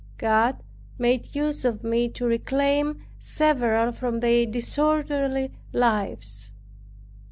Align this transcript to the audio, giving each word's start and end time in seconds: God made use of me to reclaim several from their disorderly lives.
God 0.17 0.63
made 0.97 1.35
use 1.35 1.63
of 1.63 1.83
me 1.83 2.09
to 2.09 2.25
reclaim 2.25 3.05
several 3.19 3.91
from 3.91 4.19
their 4.19 4.47
disorderly 4.47 5.51
lives. 5.73 6.53